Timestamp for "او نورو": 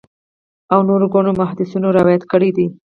0.73-1.05